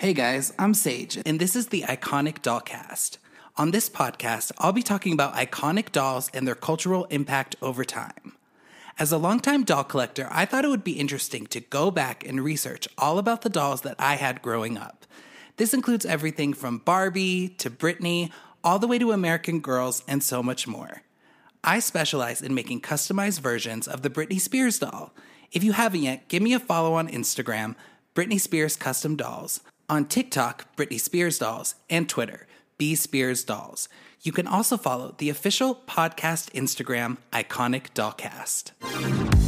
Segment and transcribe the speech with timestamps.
[0.00, 3.18] Hey guys, I'm Sage, and this is the Iconic Dollcast.
[3.58, 8.32] On this podcast, I'll be talking about iconic dolls and their cultural impact over time.
[8.98, 12.42] As a longtime doll collector, I thought it would be interesting to go back and
[12.42, 15.04] research all about the dolls that I had growing up.
[15.58, 18.30] This includes everything from Barbie to Britney,
[18.64, 21.02] all the way to American Girls, and so much more.
[21.62, 25.12] I specialize in making customized versions of the Britney Spears doll.
[25.52, 27.76] If you haven't yet, give me a follow on Instagram,
[28.14, 29.60] Britney Spears Custom Dolls
[29.90, 32.46] on TikTok, Britney Spears Dolls, and Twitter,
[32.78, 33.88] B Spears Dolls.
[34.22, 39.39] You can also follow the official podcast Instagram, Iconic Dollcast.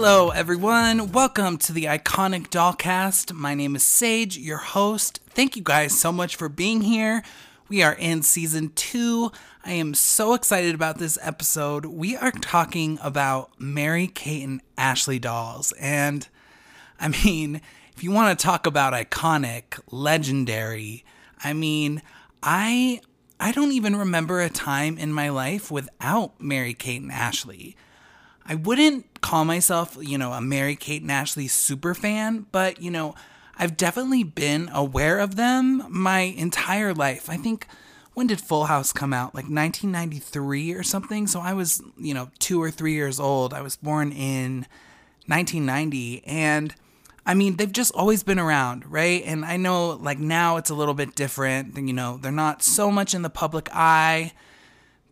[0.00, 1.10] Hello, everyone.
[1.10, 3.32] Welcome to the Iconic Dollcast.
[3.32, 5.18] My name is Sage, your host.
[5.30, 7.24] Thank you guys so much for being here.
[7.68, 9.32] We are in season two.
[9.64, 11.84] I am so excited about this episode.
[11.84, 15.72] We are talking about Mary Kate and Ashley dolls.
[15.80, 16.28] And
[17.00, 17.60] I mean,
[17.96, 21.04] if you want to talk about iconic, legendary,
[21.42, 22.02] I mean,
[22.40, 23.00] I
[23.40, 27.76] I don't even remember a time in my life without Mary Kate and Ashley.
[28.48, 32.90] I wouldn't call myself, you know, a Mary Kate and Ashley super fan, but, you
[32.90, 33.14] know,
[33.58, 37.28] I've definitely been aware of them my entire life.
[37.28, 37.66] I think
[38.14, 39.34] when did Full House come out?
[39.34, 41.26] Like 1993 or something.
[41.26, 43.52] So I was, you know, two or three years old.
[43.52, 44.66] I was born in
[45.26, 46.24] 1990.
[46.24, 46.74] And
[47.26, 49.22] I mean, they've just always been around, right?
[49.26, 51.76] And I know, like, now it's a little bit different.
[51.76, 54.32] You know, they're not so much in the public eye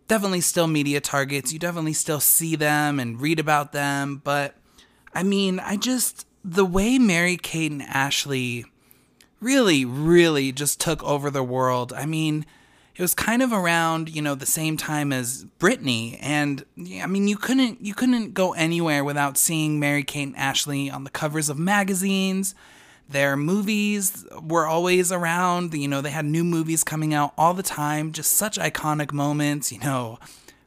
[0.09, 1.53] definitely still media targets.
[1.53, 4.21] You definitely still see them and read about them.
[4.23, 4.55] But
[5.15, 8.65] I mean, I just, the way Mary Kate and Ashley
[9.41, 11.93] really, really just took over the world.
[11.93, 12.47] I mean,
[12.95, 16.19] it was kind of around, you know, the same time as Britney.
[16.21, 16.65] And
[17.03, 21.05] I mean, you couldn't, you couldn't go anywhere without seeing Mary Kate and Ashley on
[21.05, 22.55] the covers of magazines
[23.09, 25.75] their movies were always around.
[25.75, 29.71] You know, they had new movies coming out all the time, just such iconic moments.
[29.71, 30.19] You know,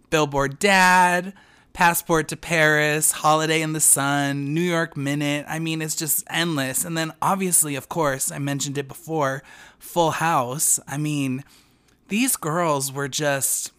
[0.09, 1.33] Billboard Dad,
[1.73, 5.45] Passport to Paris, Holiday in the Sun, New York Minute.
[5.47, 6.85] I mean, it's just endless.
[6.85, 9.43] And then, obviously, of course, I mentioned it before
[9.77, 10.79] Full House.
[10.87, 11.43] I mean,
[12.07, 13.71] these girls were just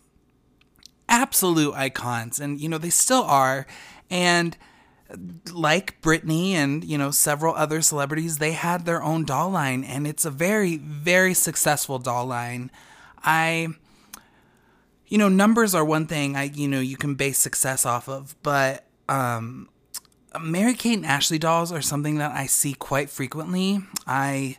[1.09, 2.39] absolute icons.
[2.39, 3.67] And, you know, they still are.
[4.11, 4.57] And
[5.53, 10.07] like Britney and you know several other celebrities, they had their own doll line, and
[10.07, 12.71] it's a very very successful doll line.
[13.23, 13.69] I,
[15.07, 18.35] you know, numbers are one thing I you know you can base success off of,
[18.43, 19.69] but um,
[20.41, 23.81] Mary Kate and Ashley dolls are something that I see quite frequently.
[24.07, 24.57] I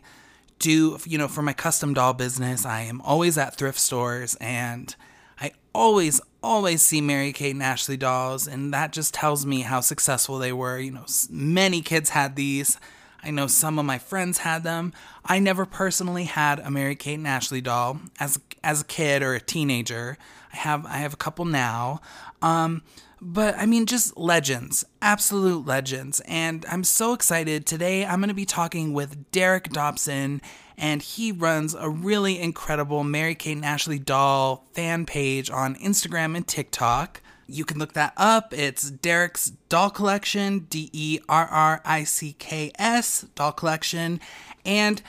[0.58, 4.94] do you know for my custom doll business, I am always at thrift stores and
[5.42, 9.80] I always, always see Mary Kate and Ashley dolls, and that just tells me how
[9.80, 10.78] successful they were.
[10.78, 12.78] You know, many kids had these.
[13.22, 14.92] I know some of my friends had them.
[15.24, 19.34] I never personally had a Mary Kate and Ashley doll as as a kid or
[19.34, 20.18] a teenager.
[20.52, 22.00] I have I have a couple now.
[22.40, 22.82] Um,
[23.20, 26.20] but I mean, just legends, absolute legends.
[26.26, 27.66] And I'm so excited.
[27.66, 30.42] Today, I'm going to be talking with Derrick Dobson,
[30.82, 36.36] and he runs a really incredible Mary Kate and Ashley doll fan page on Instagram
[36.36, 37.22] and TikTok.
[37.46, 38.52] You can look that up.
[38.52, 44.18] It's Derrick's Doll Collection, D E R R I C K S, Doll Collection.
[44.66, 45.00] And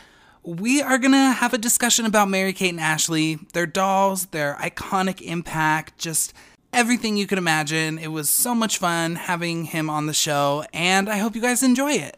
[0.44, 4.56] we are going to have a discussion about Mary Kate and Ashley, their dolls, their
[4.56, 6.34] iconic impact, just
[6.72, 7.98] everything you could imagine.
[7.98, 11.64] It was so much fun having him on the show, and I hope you guys
[11.64, 12.18] enjoy it.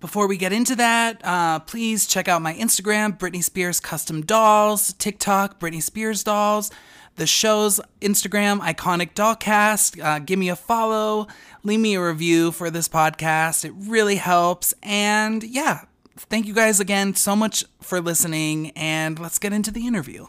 [0.00, 4.94] Before we get into that, uh, please check out my Instagram, Britney Spears Custom Dolls,
[4.94, 6.70] TikTok, Britney Spears Dolls,
[7.16, 10.02] the show's Instagram, Iconic Dollcast.
[10.02, 11.26] Uh, give me a follow,
[11.64, 13.62] leave me a review for this podcast.
[13.62, 14.72] It really helps.
[14.82, 15.84] And yeah,
[16.16, 20.28] thank you guys again so much for listening, and let's get into the interview.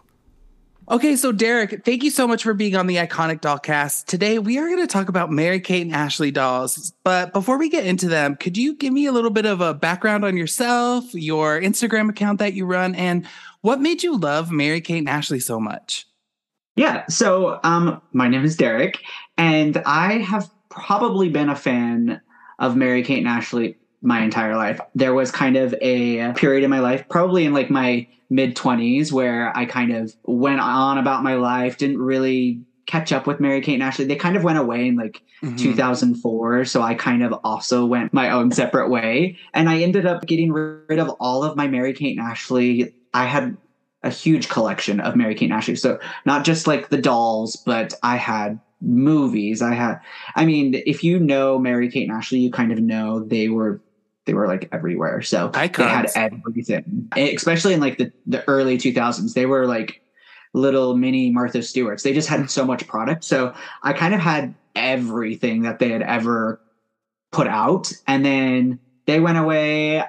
[0.92, 4.08] Okay, so Derrick, thank you so much for being on the Iconic Dollcast.
[4.08, 6.92] Today we are going to talk about Mary Kate and Ashley dolls.
[7.06, 9.74] But before we get into them, could you give me a little bit of a
[9.74, 13.26] background on yourself, your Instagram account that you run, and
[13.62, 16.06] what made you love Mary Kate and Ashley so much?
[16.76, 19.00] Yeah, so um, my name is Derrick,
[19.38, 22.20] and I have probably been a fan
[22.60, 24.82] of Mary Kate and Ashley my entire life.
[24.94, 29.12] There was kind of a period in my life, probably in like my mid 20s,
[29.12, 33.62] where I kind of went on about my life, didn't really catch up with Mary
[33.62, 34.06] Kate and Ashley.
[34.06, 35.56] They kind of went away in like mm-hmm.
[35.56, 36.66] 2004.
[36.66, 39.38] So I kind of also went my own separate way.
[39.54, 42.96] And I ended up getting rid of all of my Mary Kate and Ashley.
[43.14, 43.58] I had
[44.04, 45.76] a huge collection of Mary Kate and Ashley.
[45.76, 49.62] So not just like the dolls, but I had movies.
[49.62, 50.00] I had,
[50.36, 53.82] I mean, if you know Mary Kate and Ashley, you kind of know they were
[54.26, 55.22] they were like everywhere.
[55.22, 56.14] So Icons.
[56.14, 59.34] they had everything, eh, especially in like the, the early 2000s.
[59.34, 60.02] They were like
[60.54, 62.04] little mini Martha Stewarts.
[62.04, 63.24] They just had so much product.
[63.24, 63.54] So
[63.84, 66.62] I kind of had everything that they had ever
[67.32, 67.92] put out.
[68.08, 70.04] And then they went away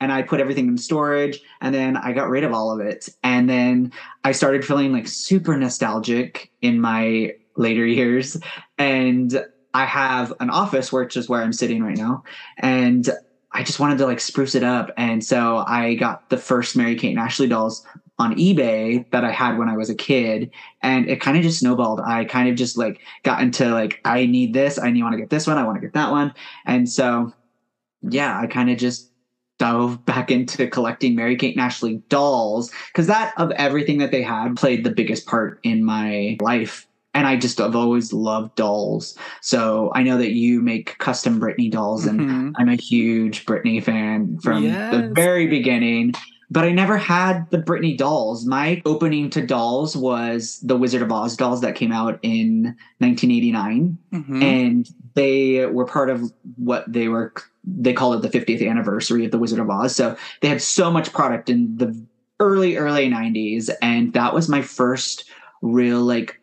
[0.00, 3.08] and I put everything in storage and then I got rid of all of it.
[3.22, 3.92] And then
[4.24, 8.36] I started feeling like super nostalgic in my later years.
[8.78, 9.44] And
[9.74, 12.24] I have an office, which is where I'm sitting right now.
[12.58, 13.08] And
[13.54, 14.90] I just wanted to like spruce it up.
[14.96, 17.86] And so I got the first Mary Kate and Ashley dolls
[18.18, 20.50] on eBay that I had when I was a kid.
[20.82, 22.00] And it kind of just snowballed.
[22.00, 24.78] I kind of just like got into like, I need this.
[24.78, 25.58] I need want to get this one.
[25.58, 26.32] I want to get that one.
[26.66, 27.32] And so,
[28.08, 29.10] yeah, I kind of just
[29.58, 34.22] dove back into collecting Mary Kate and Ashley dolls because that of everything that they
[34.22, 39.16] had played the biggest part in my life and I just have always loved dolls.
[39.40, 42.50] So I know that you make custom Britney dolls, and mm-hmm.
[42.56, 44.92] I'm a huge Britney fan from yes.
[44.92, 46.14] the very beginning.
[46.50, 48.44] But I never had the Britney dolls.
[48.44, 53.96] My opening to dolls was the Wizard of Oz dolls that came out in 1989,
[54.12, 54.42] mm-hmm.
[54.42, 57.32] and they were part of what they were.
[57.64, 59.96] They called it the 50th anniversary of the Wizard of Oz.
[59.96, 61.98] So they had so much product in the
[62.38, 65.24] early early 90s, and that was my first
[65.62, 66.41] real like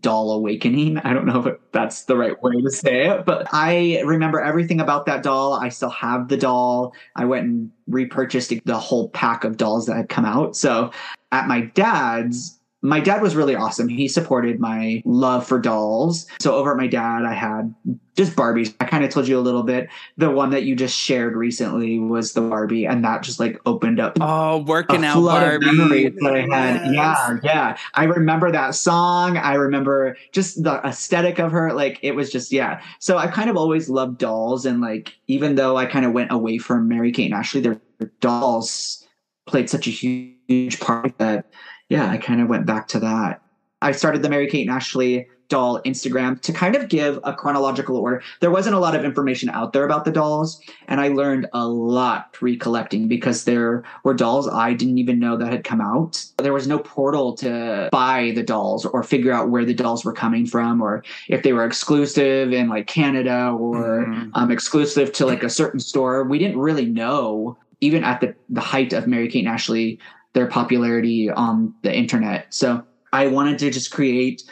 [0.00, 0.98] doll awakening.
[0.98, 4.80] I don't know if that's the right way to say it, but I remember everything
[4.80, 5.54] about that doll.
[5.54, 6.92] I still have the doll.
[7.14, 10.56] I went and repurchased the whole pack of dolls that had come out.
[10.56, 10.90] So
[11.30, 12.55] at my dad's,
[12.86, 13.88] my dad was really awesome.
[13.88, 16.24] He supported my love for dolls.
[16.40, 17.74] So over at my dad, I had
[18.16, 18.74] just Barbies.
[18.80, 19.88] I kind of told you a little bit.
[20.16, 23.98] The one that you just shared recently was the Barbie, and that just like opened
[23.98, 24.18] up.
[24.20, 26.10] Oh, working out Barbie.
[26.10, 26.92] that I had.
[26.92, 27.18] Yes.
[27.18, 27.76] Yeah, yeah.
[27.94, 29.36] I remember that song.
[29.36, 31.72] I remember just the aesthetic of her.
[31.72, 32.80] Like it was just yeah.
[33.00, 36.30] So I kind of always loved dolls, and like even though I kind of went
[36.30, 37.80] away from Mary Kate and Ashley, their
[38.20, 39.04] dolls
[39.46, 41.46] played such a huge part that
[41.88, 43.42] yeah, I kind of went back to that.
[43.82, 47.96] I started the Mary Kate and Ashley doll Instagram to kind of give a chronological
[47.96, 48.22] order.
[48.40, 51.68] There wasn't a lot of information out there about the dolls, and I learned a
[51.68, 56.24] lot recollecting because there were dolls I didn't even know that had come out.
[56.38, 60.12] There was no portal to buy the dolls or figure out where the dolls were
[60.12, 64.30] coming from or if they were exclusive in like Canada or mm.
[64.34, 66.24] um, exclusive to like a certain store.
[66.24, 69.98] We didn't really know even at the, the height of Mary Kate and Ashley
[70.36, 72.52] their popularity on the internet.
[72.52, 72.84] So
[73.14, 74.42] I wanted to just create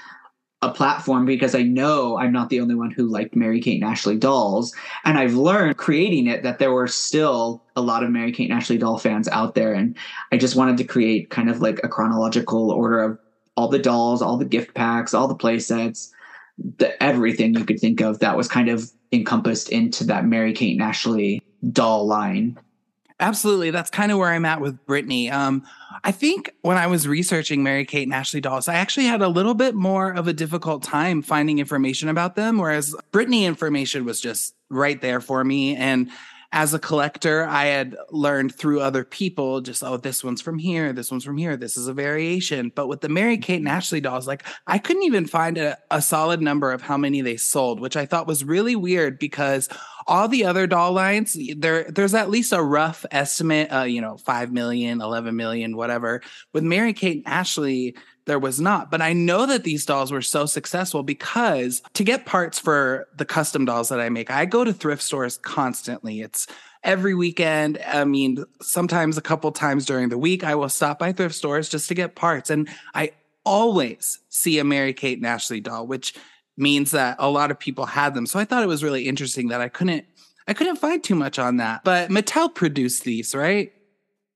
[0.63, 3.91] a platform because I know I'm not the only one who liked Mary Kate and
[3.91, 4.75] Ashley dolls.
[5.05, 8.59] And I've learned creating it that there were still a lot of Mary Kate and
[8.59, 9.75] Ashley doll fans out there.
[9.75, 9.95] And
[10.33, 13.19] I just wanted to create kind of like a chronological order of
[13.59, 16.11] all the dolls, all the gift packs, all the play sets,
[16.79, 20.73] the, everything you could think of that was kind of encompassed into that Mary Kate
[20.73, 21.43] and Ashley
[21.73, 22.59] doll line.
[23.21, 23.71] Absolutely.
[23.71, 25.31] That's kind of where I'm at with Britney.
[25.31, 25.63] Um,
[26.03, 29.29] I think when I was researching Mary Kate and Ashley dolls, I actually had a
[29.29, 34.21] little bit more of a difficult time finding information about them, whereas Britney information was
[34.21, 35.77] just right there for me.
[35.77, 36.11] And
[36.55, 40.93] as a collector, I had learned through other people just, oh, this one's from here,
[40.93, 42.71] this one's from here, this is a variation.
[42.73, 46.01] But with the Mary Kate and Ashley dolls, like I couldn't even find a, a
[46.01, 49.69] solid number of how many they sold, which I thought was really weird because
[50.07, 54.17] all the other doll lines, there there's at least a rough estimate, uh, you know,
[54.19, 56.23] 5 million, 11 million, whatever.
[56.53, 58.91] With Mary Kate and Ashley, there was not.
[58.91, 63.25] But I know that these dolls were so successful because to get parts for the
[63.25, 66.21] custom dolls that I make, I go to thrift stores constantly.
[66.21, 66.47] It's
[66.83, 67.79] every weekend.
[67.87, 71.69] I mean, sometimes a couple times during the week, I will stop by thrift stores
[71.69, 72.51] just to get parts.
[72.51, 73.13] And I
[73.45, 76.15] always see a Mary Kate and Ashley doll, which
[76.57, 78.27] means that a lot of people had them.
[78.27, 80.07] So I thought it was really interesting that I couldn't
[80.47, 81.85] I couldn't find too much on that.
[81.85, 83.73] But Mattel produced these, right?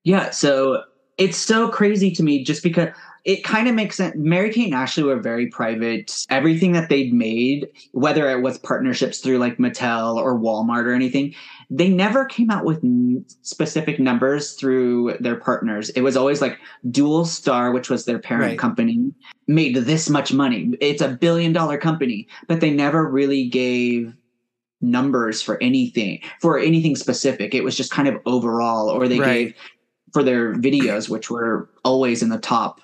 [0.03, 0.83] Yeah, so
[1.19, 2.89] it's so crazy to me just because
[3.25, 4.15] it kind of makes sense.
[4.17, 6.25] Mary Kate and Ashley were very private.
[6.29, 11.33] Everything that they'd made, whether it was partnerships through like Mattel or Walmart or anything,
[11.69, 12.81] they never came out with
[13.43, 15.89] specific numbers through their partners.
[15.91, 16.57] It was always like
[16.87, 18.59] Dualstar, which was their parent right.
[18.59, 19.11] company,
[19.47, 20.71] made this much money.
[20.79, 24.13] It's a billion dollar company, but they never really gave
[24.81, 27.53] numbers for anything for anything specific.
[27.53, 29.33] It was just kind of overall, or they right.
[29.33, 29.55] gave
[30.13, 32.81] for their videos, which were always in the top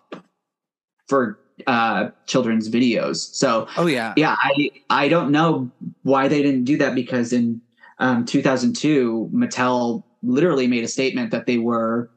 [1.08, 3.18] for uh children's videos.
[3.34, 4.14] So oh yeah.
[4.18, 5.70] Yeah, I I don't know
[6.04, 7.62] why they didn't do that because in
[8.00, 12.10] um 2002 Mattel literally made a statement that they were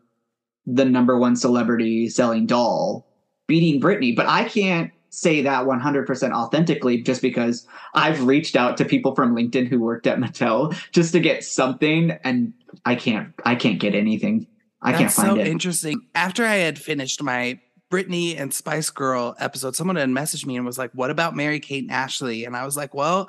[0.66, 3.07] the number one celebrity selling doll
[3.47, 8.85] beating Britney, but I can't say that 100% authentically just because I've reached out to
[8.85, 12.52] people from LinkedIn who worked at Mattel just to get something and
[12.85, 14.47] I can't I can't get anything.
[14.83, 15.49] I That's can't find so it.
[15.49, 16.02] interesting.
[16.14, 17.59] After I had finished my
[17.90, 21.61] Britney and Spice Girl episode, someone had messaged me and was like, "What about Mary
[21.61, 23.28] Kate and Ashley?" And I was like, "Well,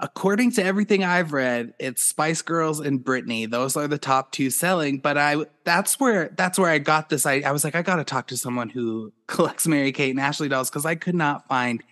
[0.00, 3.48] according to everything I've read, it's Spice Girls and Britney.
[3.48, 4.98] Those are the top two selling.
[4.98, 7.26] But I that's where that's where I got this.
[7.26, 10.48] I, I was like, I gotta talk to someone who collects Mary Kate and Ashley
[10.48, 11.82] dolls because I could not find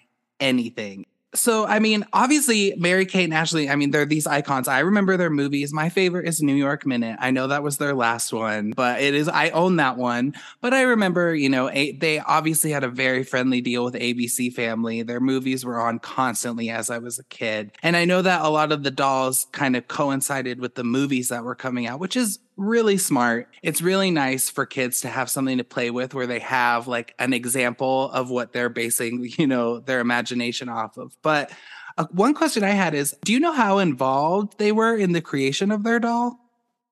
[0.40, 4.66] anything so I mean, obviously Mary Kate and Ashley, I mean, they're these icons.
[4.66, 5.72] I remember their movies.
[5.72, 7.16] My favorite is New York Minute.
[7.20, 10.34] I know that was their last one, but it is I own that one.
[10.60, 14.52] But I remember, you know, a, they obviously had a very friendly deal with ABC
[14.54, 15.02] Family.
[15.02, 17.72] Their movies were on constantly as I was a kid.
[17.82, 21.28] And I know that a lot of the dolls kind of coincided with the movies
[21.28, 23.48] that were coming out, which is really smart.
[23.62, 27.14] It's really nice for kids to have something to play with where they have like
[27.18, 31.16] an example of what they're basing, you know, their imagination off of.
[31.22, 31.50] But
[31.96, 35.20] uh, one question I had is do you know how involved they were in the
[35.20, 36.38] creation of their doll?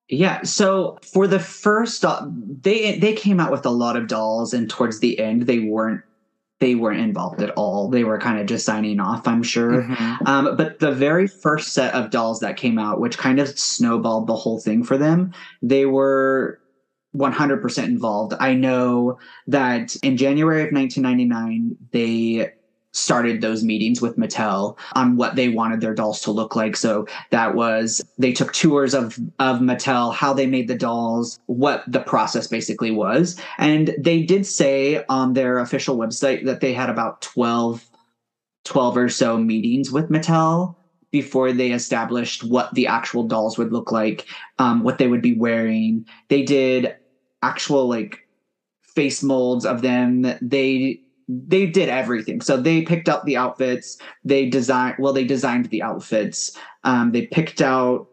[0.09, 2.31] Yeah, so for the first doll,
[2.61, 6.01] they they came out with a lot of dolls and towards the end they weren't
[6.59, 7.87] they weren't involved at all.
[7.89, 9.83] They were kind of just signing off, I'm sure.
[9.83, 10.27] Mm-hmm.
[10.27, 14.27] Um, but the very first set of dolls that came out, which kind of snowballed
[14.27, 16.59] the whole thing for them, they were
[17.15, 18.33] 100% involved.
[18.39, 22.53] I know that in January of 1999, they
[22.97, 26.75] started those meetings with Mattel on what they wanted their dolls to look like.
[26.75, 31.83] So that was they took tours of of Mattel, how they made the dolls, what
[31.87, 33.39] the process basically was.
[33.57, 37.89] And they did say on their official website that they had about 12
[38.65, 40.75] 12 or so meetings with Mattel
[41.11, 44.25] before they established what the actual dolls would look like,
[44.59, 46.05] um, what they would be wearing.
[46.27, 46.93] They did
[47.41, 48.27] actual like
[48.81, 50.25] face molds of them.
[50.41, 52.41] They they did everything.
[52.41, 53.97] So they picked out the outfits.
[54.23, 56.57] They designed well, they designed the outfits.
[56.83, 58.07] Um, they picked out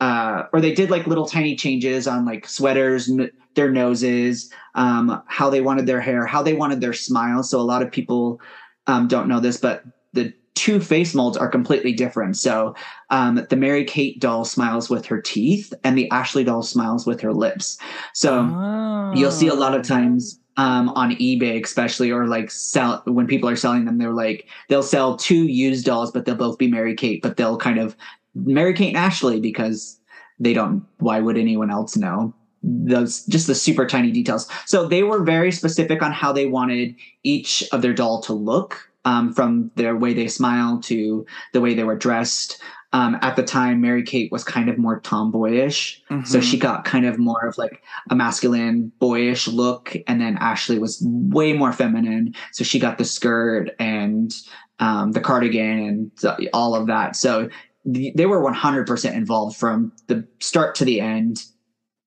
[0.00, 5.22] uh, or they did like little tiny changes on like sweaters, n- their noses, um,
[5.26, 7.42] how they wanted their hair, how they wanted their smile.
[7.42, 8.40] So a lot of people
[8.86, 9.84] um, don't know this, but
[10.14, 12.38] the two face molds are completely different.
[12.38, 12.74] So
[13.10, 17.20] um, the Mary Kate doll smiles with her teeth, and the Ashley doll smiles with
[17.20, 17.78] her lips.
[18.14, 19.12] So oh.
[19.14, 23.48] you'll see a lot of times um, on eBay, especially, or like sell when people
[23.48, 26.94] are selling them, they're like they'll sell two used dolls, but they'll both be Mary
[26.94, 27.96] Kate, but they'll kind of
[28.34, 29.98] Mary Kate and Ashley because
[30.38, 30.84] they don't.
[30.98, 32.34] Why would anyone else know?
[32.62, 34.48] Those just the super tiny details.
[34.66, 38.90] So they were very specific on how they wanted each of their doll to look,
[39.04, 42.60] um, from their way they smile to the way they were dressed
[42.92, 46.02] um, at the time, Mary Kate was kind of more tomboyish.
[46.10, 46.24] Mm-hmm.
[46.24, 49.96] So she got kind of more of like a masculine, boyish look.
[50.08, 52.34] And then Ashley was way more feminine.
[52.52, 54.34] So she got the skirt and
[54.80, 57.14] um, the cardigan and all of that.
[57.14, 57.48] So
[57.92, 61.44] th- they were 100% involved from the start to the end.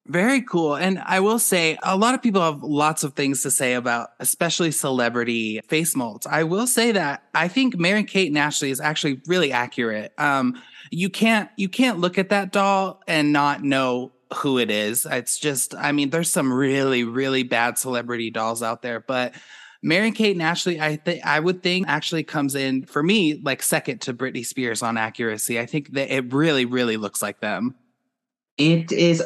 [0.06, 0.75] Very cool.
[0.75, 4.10] And I will say a lot of people have lots of things to say about
[4.20, 6.28] especially celebrity face molds.
[6.28, 10.12] I will say that I think Mary Kate and Ashley is actually really accurate.
[10.18, 10.62] Um,
[10.94, 15.08] you can't you can't look at that doll and not know who it is.
[15.10, 19.34] It's just I mean there's some really really bad celebrity dolls out there, but
[19.82, 23.62] Mary Kate and Ashley, I think I would think actually comes in for me like
[23.62, 25.60] second to Britney Spears on accuracy.
[25.60, 27.76] I think that it really, really looks like them.
[28.58, 29.22] It is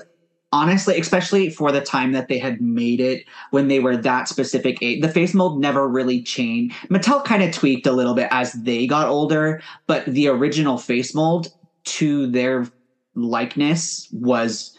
[0.54, 4.82] honestly, especially for the time that they had made it when they were that specific
[4.82, 6.76] age, the face mold never really changed.
[6.90, 11.14] Mattel kind of tweaked a little bit as they got older, but the original face
[11.14, 11.50] mold
[11.88, 12.68] to their
[13.16, 14.78] likeness was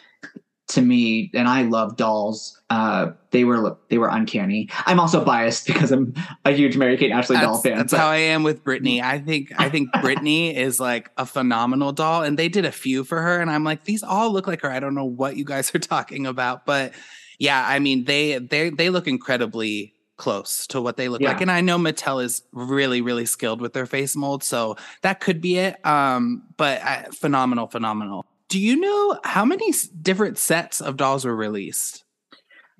[0.68, 2.60] to me, and I love dolls.
[2.68, 4.68] Uh, they were they were uncanny.
[4.84, 7.78] I'm also biased because I'm a huge Mary Kate Ashley that's, doll fan.
[7.78, 8.00] That's but.
[8.00, 9.02] how I am with Britney.
[9.02, 13.04] I think I think Britney is like a phenomenal doll, and they did a few
[13.04, 14.70] for her, and I'm like, these all look like her.
[14.70, 16.92] I don't know what you guys are talking about, but
[17.38, 21.28] yeah, I mean, they they they look incredibly close to what they look yeah.
[21.28, 21.40] like.
[21.40, 25.40] And I know Mattel is really, really skilled with their face mold, so that could
[25.40, 25.84] be it.
[25.86, 28.26] Um, but uh, phenomenal, phenomenal.
[28.48, 29.72] Do you know how many
[30.02, 32.04] different sets of dolls were released?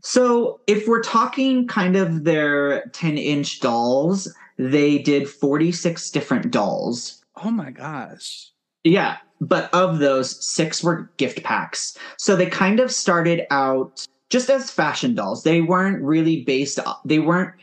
[0.01, 7.25] So, if we're talking kind of their 10 inch dolls, they did 46 different dolls.
[7.43, 8.53] Oh my gosh.
[8.85, 9.19] Yeah.
[9.41, 11.97] but of those, six were gift packs.
[12.17, 15.43] So they kind of started out just as fashion dolls.
[15.43, 16.79] They weren't really based.
[17.05, 17.55] They weren't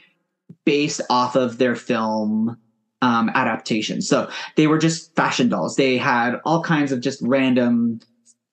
[0.65, 2.57] based off of their film
[3.01, 4.01] um, adaptation.
[4.01, 5.75] So they were just fashion dolls.
[5.75, 7.99] They had all kinds of just random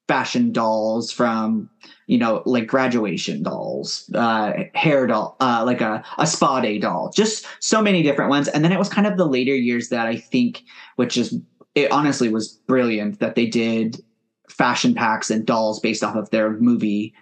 [0.08, 1.70] fashion dolls from
[2.06, 7.10] you know like graduation dolls uh hair doll uh like a, a spa day doll
[7.14, 10.06] just so many different ones and then it was kind of the later years that
[10.06, 10.64] i think
[10.96, 11.38] which is
[11.76, 14.02] it honestly was brilliant that they did
[14.50, 17.14] fashion packs and dolls based off of their movie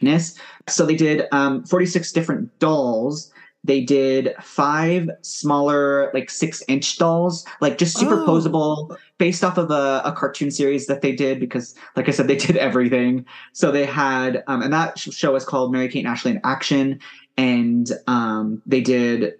[0.00, 0.38] likeness
[0.68, 3.32] so they did um 46 different dolls.
[3.64, 8.96] They did five smaller like six inch dolls like just superposable oh.
[9.18, 12.36] based off of a, a, cartoon series that they did because like i said they
[12.46, 13.26] did everything.
[13.52, 17.00] So they had um, and that show is called mary kate and ashley in action.
[17.36, 19.34] And um, they did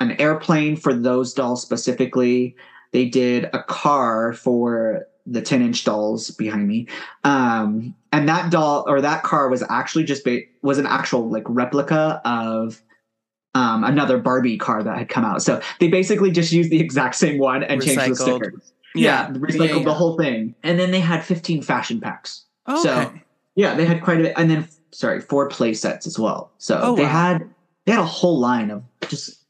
[0.00, 2.54] an airplane for those dolls specifically.
[2.92, 6.86] They did a car for the 10 inch dolls behind me
[7.24, 11.44] um, and that doll or that car was actually just ba- was an actual like
[11.46, 12.82] replica of
[13.54, 15.42] um, another Barbie car that had come out.
[15.42, 17.96] So they basically just used the exact same one and recycled.
[17.96, 18.72] changed the stickers.
[18.94, 19.84] Yeah, yeah recycled yeah, yeah.
[19.84, 20.54] the whole thing.
[20.62, 22.44] And then they had 15 fashion packs.
[22.68, 22.82] Okay.
[22.82, 23.12] So
[23.54, 24.34] yeah, they had quite a bit.
[24.36, 26.52] And then sorry, four play sets as well.
[26.58, 27.08] So oh, they wow.
[27.08, 27.50] had
[27.84, 29.41] they had a whole line of just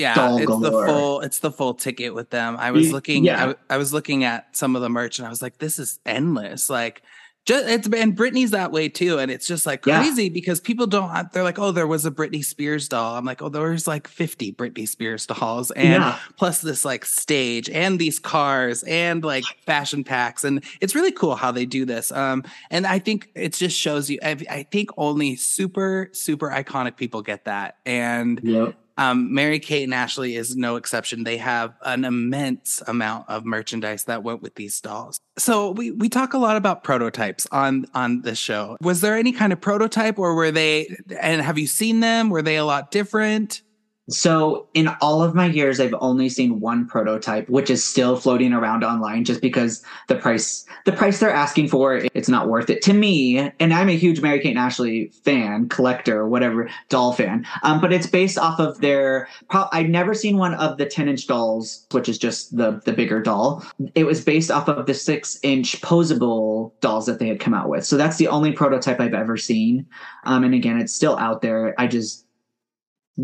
[0.00, 0.86] yeah it's galore.
[0.86, 3.52] the full it's the full ticket with them i was looking yeah.
[3.70, 6.00] I, I was looking at some of the merch and i was like this is
[6.06, 7.02] endless like
[7.46, 10.30] just it's and Britney's that way too, and it's just like crazy yeah.
[10.30, 11.32] because people don't.
[11.32, 13.16] They're like, oh, there was a Britney Spears doll.
[13.16, 16.18] I'm like, oh, there's like 50 Britney Spears dolls, and yeah.
[16.36, 21.34] plus this like stage and these cars and like fashion packs, and it's really cool
[21.34, 22.12] how they do this.
[22.12, 24.18] Um, and I think it just shows you.
[24.22, 28.74] I, I think only super super iconic people get that, and yep.
[29.00, 31.24] Um, Mary Kate and Ashley is no exception.
[31.24, 35.18] They have an immense amount of merchandise that went with these dolls.
[35.38, 38.76] So we we talk a lot about prototypes on on the show.
[38.82, 40.94] Was there any kind of prototype, or were they?
[41.18, 42.28] And have you seen them?
[42.28, 43.62] Were they a lot different?
[44.10, 48.52] So in all of my years, I've only seen one prototype, which is still floating
[48.52, 52.82] around online just because the price, the price they're asking for, it's not worth it
[52.82, 53.38] to me.
[53.60, 57.46] And I'm a huge Mary Kate and Ashley fan, collector, whatever, doll fan.
[57.62, 61.26] Um, but it's based off of their, I've never seen one of the 10 inch
[61.26, 63.64] dolls, which is just the, the bigger doll.
[63.94, 67.68] It was based off of the six inch posable dolls that they had come out
[67.68, 67.84] with.
[67.86, 69.86] So that's the only prototype I've ever seen.
[70.24, 71.74] Um, and again, it's still out there.
[71.78, 72.26] I just,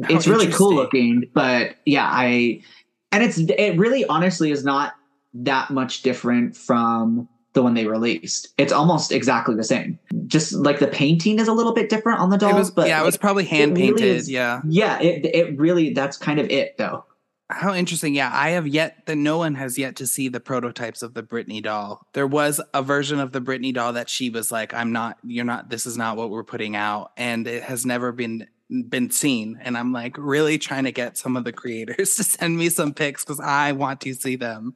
[0.03, 2.63] how it's really cool looking, but yeah, I
[3.13, 4.95] and it's it really honestly is not
[5.35, 8.49] that much different from the one they released.
[8.59, 9.99] It's almost exactly the same.
[10.27, 13.01] Just like the painting is a little bit different on the dolls, was, but yeah,
[13.01, 14.01] it was probably hand painted.
[14.01, 15.01] Really yeah, yeah.
[15.01, 17.05] It it really that's kind of it though.
[17.49, 18.15] How interesting.
[18.15, 21.23] Yeah, I have yet that no one has yet to see the prototypes of the
[21.23, 22.05] Britney doll.
[22.13, 25.45] There was a version of the Britney doll that she was like, I'm not, you're
[25.45, 27.13] not, this is not what we're putting out.
[27.17, 28.49] And it has never been
[28.89, 32.57] been seen and i'm like really trying to get some of the creators to send
[32.57, 34.75] me some pics because i want to see them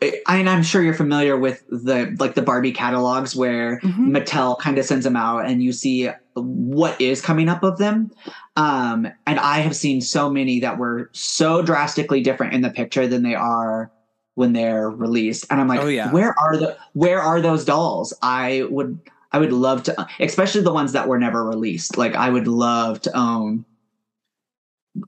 [0.00, 4.14] I, and i'm sure you're familiar with the like the barbie catalogs where mm-hmm.
[4.14, 8.12] mattel kind of sends them out and you see what is coming up of them
[8.56, 13.08] um and i have seen so many that were so drastically different in the picture
[13.08, 13.90] than they are
[14.34, 16.10] when they're released and i'm like oh, yeah.
[16.12, 18.98] where are the where are those dolls i would
[19.34, 21.98] I would love to, especially the ones that were never released.
[21.98, 23.64] Like I would love to own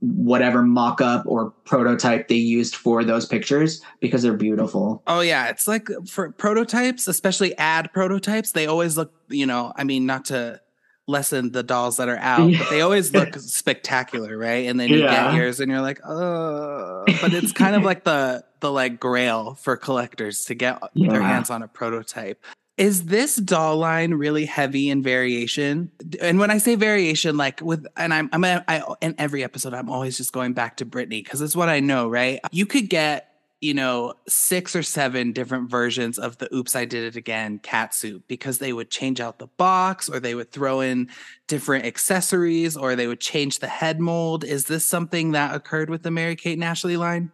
[0.00, 5.00] whatever mock-up or prototype they used for those pictures because they're beautiful.
[5.06, 9.84] Oh yeah, it's like for prototypes, especially ad prototypes, they always look, you know, I
[9.84, 10.60] mean not to
[11.06, 14.66] lessen the dolls that are out, but they always look spectacular, right?
[14.66, 15.30] And then you yeah.
[15.30, 19.54] get yours and you're like, "Oh." But it's kind of like the the like grail
[19.54, 21.12] for collectors to get yeah.
[21.12, 22.44] their hands on a prototype
[22.76, 25.90] is this doll line really heavy in variation?
[26.20, 29.72] And when I say variation, like with, and I'm, I'm, a, I, in every episode,
[29.72, 32.40] I'm always just going back to Britney because it's what I know, right?
[32.52, 37.04] You could get, you know, six or seven different versions of the Oops, I Did
[37.04, 40.80] It Again cat suit because they would change out the box or they would throw
[40.80, 41.08] in
[41.46, 44.44] different accessories or they would change the head mold.
[44.44, 47.32] Is this something that occurred with the Mary Kate and Ashley line?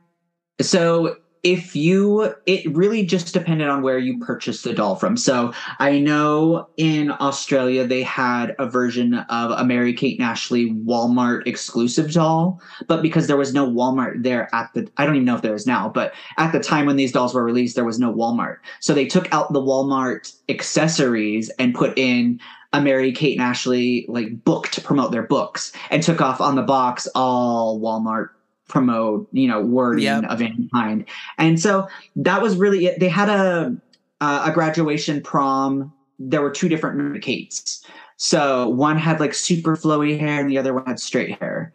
[0.60, 5.16] So if you it really just depended on where you purchased the doll from.
[5.16, 10.72] So i know in australia they had a version of a mary kate and ashley
[10.72, 15.24] walmart exclusive doll but because there was no walmart there at the i don't even
[15.24, 17.84] know if there is now but at the time when these dolls were released there
[17.84, 18.58] was no walmart.
[18.80, 22.40] So they took out the walmart accessories and put in
[22.72, 26.56] a Mary Kate and Ashley like book to promote their books and took off on
[26.56, 28.30] the box all Walmart
[28.72, 30.24] promote, you know, wording yep.
[30.24, 31.04] of any kind.
[31.36, 32.98] And so that was really it.
[32.98, 33.76] They had a
[34.20, 35.92] a graduation prom.
[36.18, 37.84] There were two different Kates.
[38.16, 41.72] So one had like super flowy hair, and the other one had straight hair.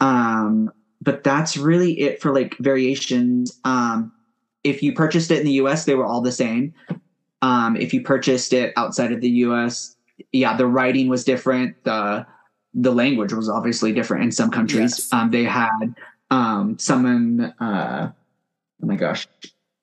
[0.00, 3.58] Um, but that's really it for like variations.
[3.64, 4.12] Um,
[4.64, 6.74] if you purchased it in the US, they were all the same.
[7.42, 9.96] Um, if you purchased it outside of the US,
[10.32, 11.82] yeah, the writing was different.
[11.84, 12.26] The
[12.74, 14.98] the language was obviously different in some countries.
[14.98, 15.12] Yes.
[15.12, 15.94] Um, they had
[16.30, 17.54] um, someone.
[17.60, 18.12] Uh,
[18.82, 19.26] oh my gosh,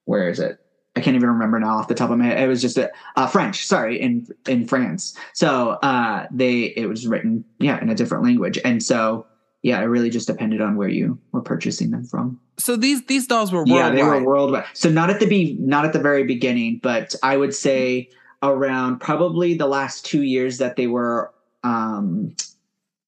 [0.06, 0.60] where is it?
[0.96, 2.42] I can't even remember now off the top of my head.
[2.42, 5.18] It was just a uh, French, sorry, in in France.
[5.34, 9.26] So uh, they it was written, yeah, in a different language, and so
[9.64, 12.40] yeah, it really just depended on where you were purchasing them from.
[12.58, 14.66] So these these dolls were Yeah, they were worldwide.
[14.74, 18.10] So not at the be not at the very beginning, but I would say
[18.44, 21.32] around probably the last two years that they were
[21.64, 22.36] um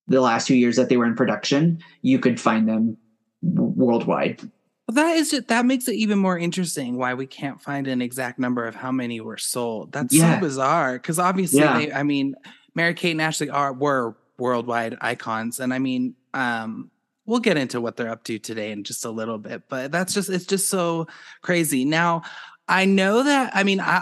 [0.08, 2.98] the last two years that they were in production, you could find them
[3.44, 4.42] worldwide.
[4.88, 8.02] Well, that is just, that makes it even more interesting why we can't find an
[8.02, 9.92] exact number of how many were sold.
[9.92, 10.36] That's Yeah.
[10.36, 11.78] so bizarre because obviously, Yeah.
[11.78, 12.36] they, I mean,
[12.76, 16.90] Mary Kate and Ashley are were worldwide icons, and I mean, um,
[17.26, 19.64] we'll get into what they're up to today in just a little bit.
[19.70, 21.08] But that's just it's just so
[21.42, 21.86] crazy.
[21.86, 22.24] Now,
[22.68, 24.02] I know that I mean, I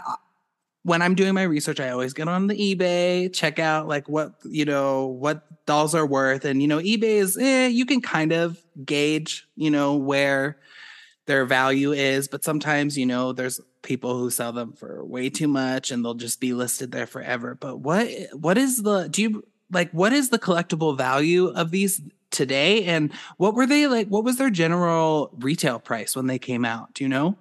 [0.83, 4.33] when I'm doing my research, I always get on the eBay, check out like what
[4.45, 8.31] you know what dolls are worth, and you know eBay is eh, you can kind
[8.31, 10.57] of gauge you know where
[11.25, 15.47] their value is, but sometimes you know there's people who sell them for way too
[15.47, 17.55] much, and they'll just be listed there forever.
[17.55, 22.01] But what what is the do you like what is the collectible value of these
[22.31, 24.07] today, and what were they like?
[24.07, 26.93] What was their general retail price when they came out?
[26.93, 27.37] Do you know?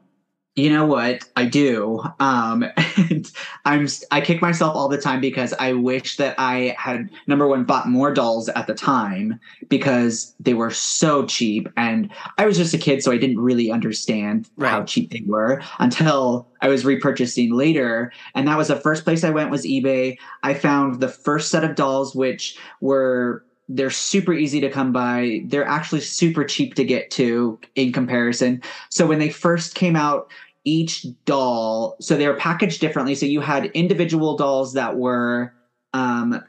[0.56, 1.28] You know what?
[1.36, 2.02] I do.
[2.18, 2.64] Um,
[3.64, 7.64] I'm I kick myself all the time because I wish that I had number one
[7.64, 12.74] bought more dolls at the time because they were so cheap and I was just
[12.74, 17.52] a kid so I didn't really understand how cheap they were until I was repurchasing
[17.52, 20.16] later and that was the first place I went was eBay.
[20.42, 25.42] I found the first set of dolls which were they're super easy to come by.
[25.46, 28.62] They're actually super cheap to get to in comparison.
[28.88, 30.30] So when they first came out,
[30.70, 33.14] each doll, so they were packaged differently.
[33.14, 35.52] So you had individual dolls that were
[35.92, 36.42] um,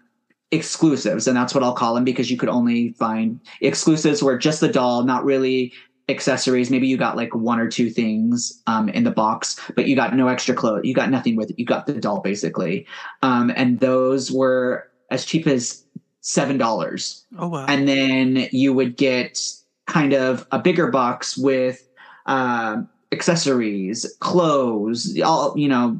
[0.51, 4.61] exclusives, and that's what I'll call them because you could only find exclusives were just
[4.61, 5.73] the doll, not really
[6.09, 6.69] accessories.
[6.69, 10.15] Maybe you got like one or two things um, in the box, but you got
[10.15, 10.81] no extra clothes.
[10.83, 11.59] You got nothing with it.
[11.59, 12.85] You got the doll basically,
[13.23, 15.83] um, and those were as cheap as
[16.21, 17.65] seven dollars Oh wow!
[17.67, 19.39] and then you would get
[19.87, 21.87] kind of a bigger box with
[22.27, 25.99] um accessories, clothes, all you know,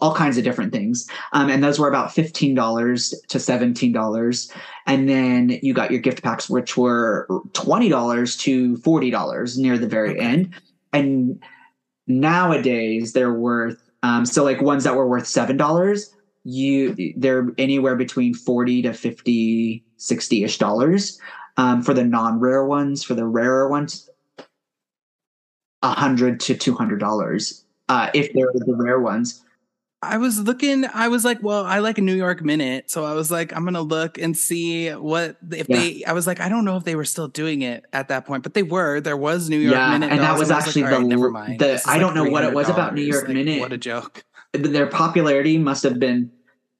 [0.00, 1.08] all kinds of different things.
[1.32, 4.50] Um, and those were about fifteen dollars to seventeen dollars.
[4.86, 9.78] And then you got your gift packs, which were twenty dollars to forty dollars near
[9.78, 10.54] the very end.
[10.92, 11.42] And
[12.06, 17.94] nowadays they're worth um, so like ones that were worth seven dollars you they're anywhere
[17.94, 21.20] between 40 to 50 60ish dollars
[21.56, 24.08] um, for the non-rare ones for the rarer ones
[25.82, 29.42] a hundred to two hundred dollars uh, if they're the rare ones
[30.04, 30.84] I was looking.
[30.92, 33.62] I was like, well, I like a New York Minute, so I was like, I'm
[33.62, 35.76] gonna look and see what if Yeah.
[35.78, 36.04] they.
[36.04, 38.42] I was like, I don't know if they were still doing it at that point,
[38.42, 39.00] but they were.
[39.00, 41.06] There was New York Yeah, Minute, and that was I like, actually all right, the-
[41.06, 41.60] never mind.
[41.60, 43.60] the- I don't know what it was about New York Like, Minute.
[43.60, 44.24] What a joke!
[44.52, 46.32] their popularity must have been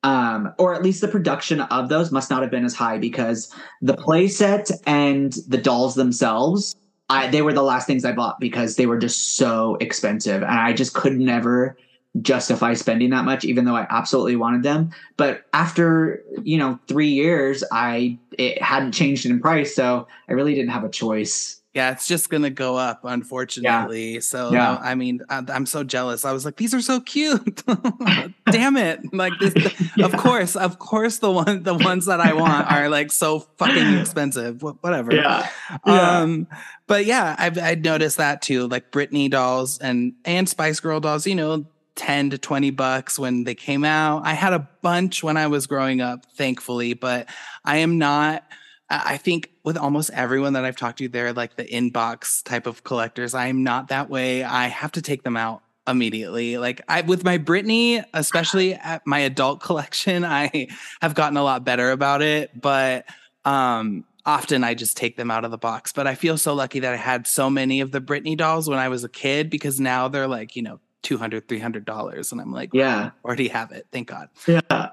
[0.03, 3.55] um, or at least the production of those must not have been as high because
[3.83, 6.75] the play set and the dolls themselves
[7.09, 10.53] I, they were the last things i bought because they were just so expensive and
[10.53, 11.77] i just could never
[12.21, 14.91] justify spending that much even though i absolutely wanted them.
[15.17, 20.55] But after you know three years i it hadn't changed in price so i really
[20.55, 24.21] didn't have a choice Yeah, it's just gonna go up, unfortunately.
[24.21, 24.79] So Yeah.
[24.83, 26.25] I mean, I, I'm so jealous.
[26.27, 27.63] I was like, these are so cute.
[28.51, 29.01] Damn it!
[29.15, 29.55] Like this,
[30.03, 33.99] of course, of course, the one, the ones that I want are like so fucking
[33.99, 34.61] expensive.
[34.61, 35.15] Wh- Whatever.
[35.15, 35.49] yeah
[35.87, 36.21] Yeah.
[36.21, 36.47] Um,
[36.87, 38.67] but yeah, I've I noticed that too.
[38.69, 43.45] Like Britney dolls and and Spice Girl dolls, you know, ten to twenty bucks when
[43.45, 44.27] they came out.
[44.27, 47.29] I had a bunch when I was growing up, thankfully, but
[47.65, 48.45] I am not.
[48.93, 52.85] I think with almost everyone that I've talked to, they're like the inbox type of
[52.85, 53.35] collectors.
[53.35, 54.45] I am not that way.
[54.45, 56.59] I have to take them out immediately.
[56.59, 60.69] Like I with my Britney, especially at my adult collection, I
[61.01, 62.61] have gotten a lot better about it.
[62.61, 63.07] But
[63.45, 65.93] um often I just take them out of the box.
[65.93, 68.79] But I feel so lucky that I had so many of the Britney dolls when
[68.79, 72.71] I was a kid because now they're like, you know, 200 $300 and i'm like
[72.73, 74.91] yeah already have it thank god yeah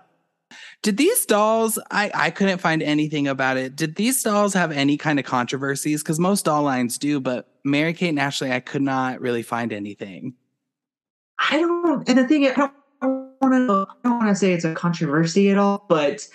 [0.81, 4.97] did these dolls i i couldn't find anything about it did these dolls have any
[4.97, 8.81] kind of controversies because most doll lines do but mary kate and ashley i could
[8.81, 10.33] not really find anything
[11.39, 12.07] I don't.
[12.07, 12.73] And the thing, I don't
[13.41, 13.87] want to.
[13.89, 16.27] I don't want to say it's a controversy at all, but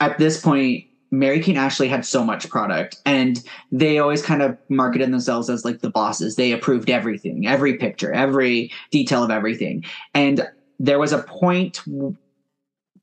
[0.00, 4.42] at this point, Mary Kate and Ashley had so much product, and they always kind
[4.42, 6.36] of marketed themselves as like the bosses.
[6.36, 9.84] They approved everything, every picture, every detail of everything.
[10.14, 10.48] And
[10.78, 11.80] there was a point,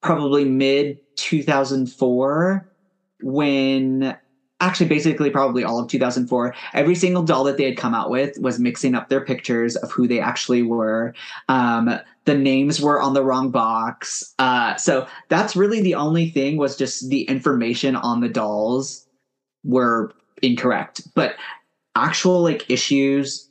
[0.01, 2.69] probably mid 2004,
[3.21, 4.17] when
[4.61, 8.37] actually basically probably all of 2004 every single doll that they had come out with
[8.39, 11.13] was mixing up their pictures of who they actually were.
[11.49, 14.33] Um, the names were on the wrong box.
[14.37, 19.07] Uh, so that's really the only thing was just the information on the dolls
[19.63, 21.01] were incorrect.
[21.15, 21.35] But
[21.95, 23.49] actual like issues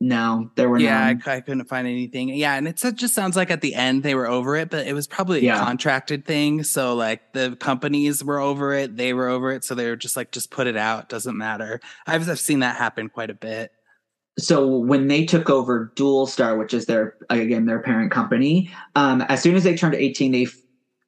[0.00, 1.12] no, there were yeah.
[1.26, 2.28] I, I couldn't find anything.
[2.28, 4.92] Yeah, and it just sounds like at the end they were over it, but it
[4.94, 5.60] was probably Yeah.
[5.60, 6.62] a contracted thing.
[6.62, 10.16] So like the companies were over it, they were over it, so they were just
[10.16, 11.80] like, just put it out, doesn't matter.
[12.06, 13.72] I've, I've seen that happen quite a bit.
[14.38, 19.42] so when they took over Dualstar, which is their again their parent company, um, as
[19.42, 20.46] soon as they turned eighteen, they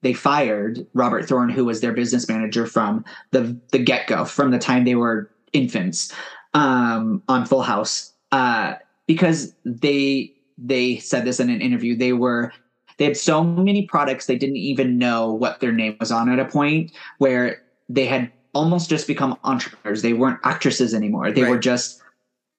[0.03, 4.51] they fired Robert Thorne, who was their business manager from the the get go, from
[4.51, 6.13] the time they were infants
[6.55, 8.75] um, on Full House, uh,
[9.07, 11.97] because they they said this in an interview.
[11.97, 12.53] They were
[12.99, 16.39] they had so many products they didn't even know what their name was on at
[16.39, 20.03] a point where they had almost just become entrepreneurs.
[20.03, 21.33] They weren't actresses anymore.
[21.33, 22.01] They were just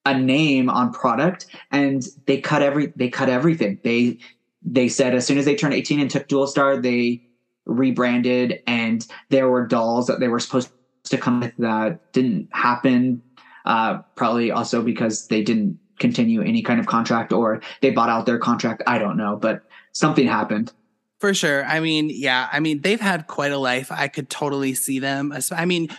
[0.05, 3.79] a name on product and they cut every they cut everything.
[3.83, 4.17] They
[4.63, 7.21] they said as soon as they turned 18 and took Dualstar, they
[7.65, 10.69] rebranded and there were dolls that they were supposed
[11.05, 13.21] to come with that didn't happen.
[13.65, 18.25] Uh, probably also because they didn't continue any kind of contract or they bought out
[18.25, 18.81] their contract.
[18.87, 20.73] I don't know, but something happened.
[21.19, 21.63] For sure.
[21.65, 23.91] I mean, yeah, I mean, they've had quite a life.
[23.91, 25.31] I could totally see them.
[25.51, 25.89] I mean,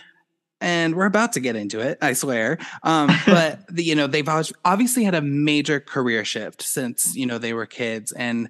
[0.59, 2.57] and we're about to get into it, I swear.
[2.83, 4.27] Um, but the, you know, they've
[4.65, 8.49] obviously had a major career shift since you know they were kids, and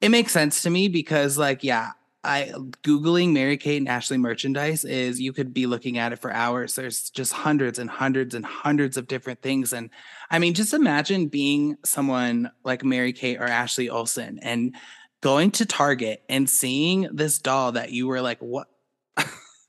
[0.00, 1.92] it makes sense to me because, like, yeah,
[2.24, 6.32] I googling Mary Kate and Ashley merchandise is you could be looking at it for
[6.32, 6.74] hours.
[6.74, 9.90] There's just hundreds and hundreds and hundreds of different things, and
[10.30, 14.74] I mean, just imagine being someone like Mary Kate or Ashley Olsen and
[15.20, 18.68] going to Target and seeing this doll that you were like, what?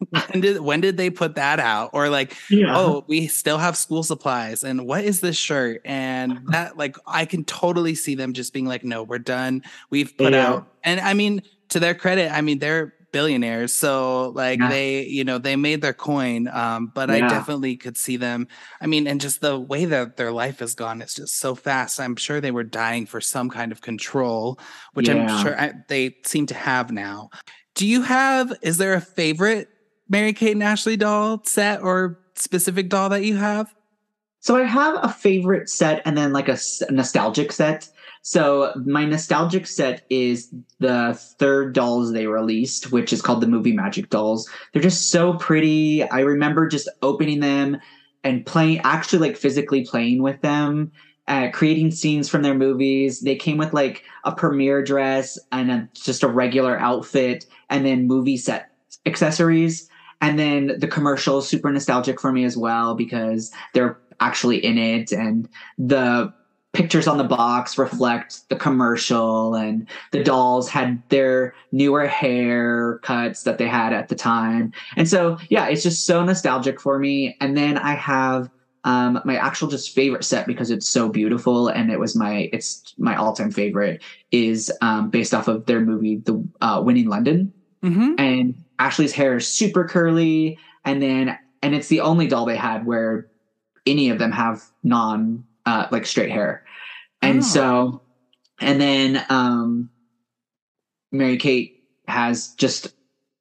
[0.10, 1.92] when did when did they put that out?
[1.94, 2.74] Or like, Yeah.
[2.76, 5.82] oh, we still have school supplies, and what is this shirt?
[5.86, 9.64] And that, like, I can totally see them just being like, no, we're done.
[9.90, 10.48] We've put Yeah.
[10.48, 14.70] out, and I mean, to their credit, I mean, they're billionaires, so like Yeah.
[14.70, 16.50] they, you know, they made their coin.
[16.50, 18.48] Um, but I definitely could see them.
[18.82, 22.00] I mean, and just the way that their life has gone is just so fast.
[22.00, 24.60] I'm sure they were dying for some kind of control,
[24.96, 25.26] which Yeah.
[25.28, 27.30] I'm sure I, they seem to have now.
[27.74, 28.54] Do you have?
[28.62, 29.70] Is there a favorite
[30.10, 33.74] Mary Kate and Ashley doll set or specific doll that you have?
[34.42, 36.58] So I have a favorite set and then like a
[36.92, 37.88] nostalgic set.
[38.28, 43.72] So my nostalgic set is the third dolls they released, which is called the Movie
[43.72, 44.50] Magic Dolls.
[44.74, 46.02] They're just so pretty.
[46.10, 47.78] I remember just opening them
[48.24, 50.92] and playing, actually like physically playing with them,
[51.28, 53.22] uh, creating scenes from their movies.
[53.22, 58.08] They came with like a premiere dress and a, just a regular outfit, and then
[58.08, 58.72] movie set
[59.06, 59.88] accessories.
[60.22, 65.12] And then the commercial super nostalgic for me as well because they're actually in it
[65.12, 66.34] and the
[66.76, 73.44] pictures on the box reflect the commercial and the dolls had their newer hair cuts
[73.44, 74.72] that they had at the time.
[74.96, 77.38] And so yeah it's just so nostalgic for me.
[77.42, 78.50] And then i have
[78.84, 82.94] um, my actual just favorite set because it's so beautiful and it was my it's
[83.00, 87.52] my all-time favorite is um, based off of their movie the uh, winning london.
[87.84, 88.16] Mm-hmm.
[88.18, 92.86] and Ashley's hair is super curly, and then and it's the only doll they had
[92.86, 93.28] where
[93.86, 96.65] any of them have non uh, like straight hair,
[97.30, 97.44] and Oh.
[97.44, 98.02] so
[98.60, 99.90] and then um,
[101.12, 102.94] Mary Kate has just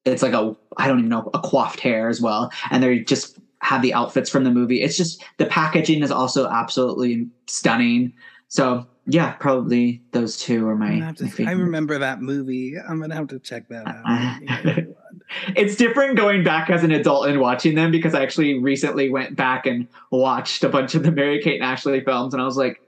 [0.05, 3.38] it's like a I don't even know a coiffed hair as well, and they just
[3.61, 4.83] have the outfits from the movie.
[4.83, 8.12] It's just the packaging is also absolutely stunning.
[8.49, 10.99] So yeah, probably those two are my.
[10.99, 12.75] Gonna my I remember that movie.
[12.79, 14.03] I'm gonna have to check that out.
[14.05, 14.81] Uh,
[15.57, 19.37] it's different going back as an adult and watching them because I actually recently went
[19.37, 22.57] back and watched a bunch of the Mary Kate and Ashley films, and I was
[22.57, 22.81] like,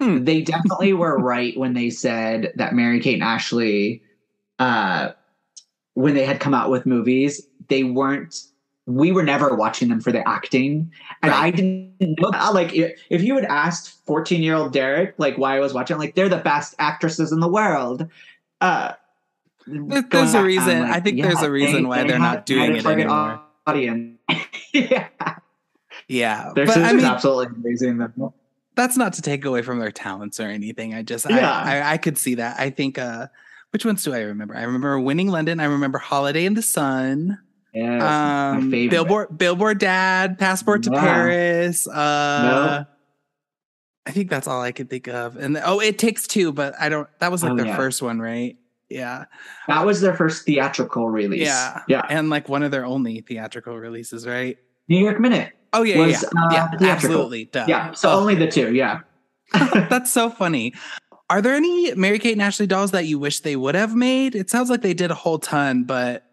[0.00, 0.24] Hmm.
[0.24, 4.02] they definitely were right when they said that Mary Kate and Ashley,
[4.58, 5.12] uh,
[5.94, 8.42] when they had come out with movies, they weren't.
[8.86, 12.52] We were never watching them for the acting, and I didn't know that.
[12.52, 16.36] Like, if, you had asked fourteen-year-old Derrick, like, why I was watching, like, they're the
[16.38, 18.06] best actresses in the world.
[18.60, 18.92] Uh,
[19.66, 20.82] there's a reason.
[20.82, 23.40] I'm I think there's a reason why they're not had- doing it anymore.
[23.66, 24.18] Audience.
[24.74, 25.08] yeah,
[26.08, 27.96] Yeah, their but sister's I mean, absolutely amazing.
[27.96, 28.34] Though.
[28.76, 30.94] That's not to take away from their talents or anything.
[30.94, 31.50] I just Yeah.
[31.50, 32.58] I, I I could see that.
[32.58, 33.28] I think uh
[33.70, 34.56] which ones do I remember?
[34.56, 35.58] I remember Winning London.
[35.60, 37.38] I remember Holiday in the Sun.
[37.72, 38.90] Yes, um, favorite.
[38.90, 41.00] Billboard Billboard Dad, Passport to Yeah.
[41.00, 41.86] Paris.
[41.88, 41.92] Uh
[42.82, 42.86] No.
[44.06, 45.36] I think that's all I could think of.
[45.36, 47.76] And oh, it takes two, but I don't that was like Oh, their yeah.
[47.76, 48.56] first one, right?
[48.90, 49.24] Yeah.
[49.66, 51.40] that was their first theatrical release.
[51.40, 51.80] Yeah.
[51.88, 52.02] yeah.
[52.08, 54.56] And like one of their only theatrical releases, right?
[54.88, 55.52] New York Minute.
[55.74, 56.92] Oh yeah, Was, yeah, uh, yeah.
[56.92, 57.44] Absolutely.
[57.46, 57.66] Duh.
[57.68, 58.18] Yeah, so Oh.
[58.20, 58.74] only the two.
[58.74, 59.00] Yeah.
[59.52, 60.72] That's so funny.
[61.30, 64.34] Are there any Mary Kate and Ashley dolls that you wish they would have made?
[64.34, 66.24] It sounds like they did a whole ton, but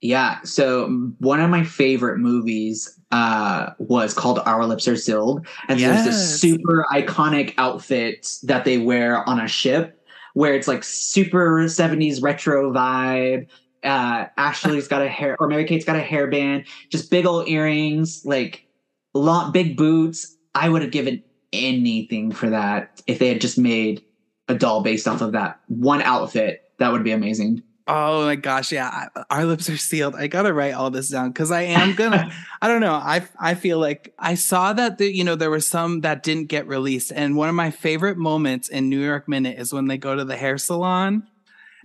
[0.00, 0.40] Yeah.
[0.42, 5.46] So one of my favorite movies uh, was called Our Lips Are Sealed.
[5.68, 10.00] And there's this super iconic outfit that they wear on a ship
[10.34, 13.46] where it's like super 70s retro vibe.
[13.84, 18.22] Uh, Ashley's got a hair, or Mary Kate's got a hairband, just big old earrings,
[18.24, 18.64] like
[19.12, 20.36] lot big boots.
[20.54, 24.02] I would have given anything for that if they had just made
[24.48, 26.62] a doll based off of that one outfit.
[26.78, 27.62] That would be amazing.
[27.86, 30.14] oh my gosh, yeah, I- our lips are sealed.
[30.16, 32.30] I gotta write all this down because I am gonna.
[32.62, 32.94] I don't know.
[32.94, 36.46] I I feel like I saw that the, you know there were some that didn't
[36.48, 39.98] get released, and one of my favorite moments in New York Minute is when they
[39.98, 41.28] go to the hair salon.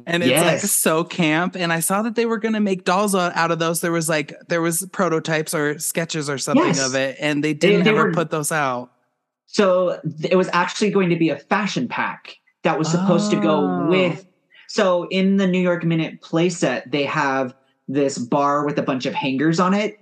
[0.06, 1.56] And it's like so camp.
[1.56, 3.82] And I saw that they were gonna make dolls out of those.
[3.82, 6.86] There was like there was prototypes or sketches or something Yes.
[6.86, 8.92] of it, and they didn't they ever were- put those out.
[9.48, 13.42] So it was actually going to be a fashion pack that was supposed to Oh.
[13.42, 14.26] go with.
[14.26, 14.30] Oh.
[14.68, 17.56] So in the New York Minute playset, they have
[17.88, 20.00] this bar with a bunch of hangers on it.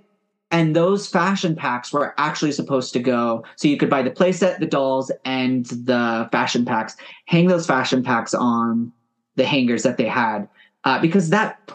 [0.50, 3.44] And those fashion packs were actually supposed to go.
[3.56, 8.02] So you could buy the playset, the dolls, and the fashion packs, hang those fashion
[8.02, 8.92] packs on
[9.38, 10.46] the hangers that they had.
[10.84, 11.70] Uh, because that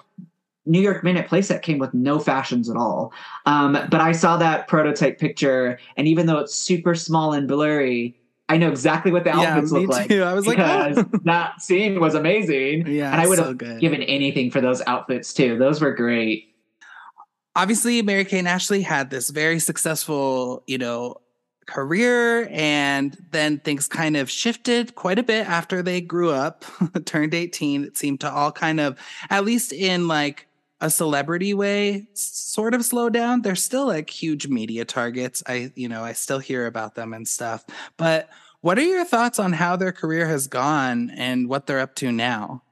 [0.66, 3.12] New York Minute playset came with no fashions at all.
[3.46, 8.16] Um, but I saw that prototype picture, and even though it's super small and blurry,
[8.50, 10.12] I know exactly what the outfits me look like.
[10.12, 11.06] I was like, oh.
[11.26, 12.88] that scene was amazing.
[12.88, 13.82] yeah, and I would so have good.
[13.82, 15.58] given anything for those outfits too.
[15.58, 16.54] Those were great.
[17.56, 21.18] obviously Mary Kate and Ashley had this very successful, you know,
[21.66, 26.66] career and then things kind of shifted quite a bit after they grew up,
[27.06, 27.84] turned 18.
[27.84, 28.98] It seemed to all kind of
[29.30, 30.48] at least in like
[30.82, 33.42] a celebrity way sort of slow down.
[33.42, 35.42] They're still like huge media targets.
[35.48, 37.66] I, you know, I still hear about them and stuff.
[37.98, 38.30] But
[38.62, 42.12] what are your thoughts on how their career has gone and what they're up to
[42.12, 42.64] now?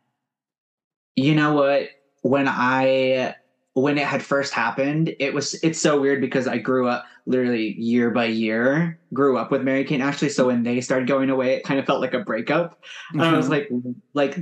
[1.15, 1.89] You know what?
[2.21, 3.35] When I
[3.73, 7.73] when it had first happened, it was it's so weird because I grew up literally
[7.79, 10.29] year by year, grew up with Mary Kate and Ashley.
[10.29, 12.79] So when they started going away, it kind of felt like a breakup.
[13.13, 13.49] And I was Mhm.
[13.49, 13.69] like,
[14.13, 14.37] like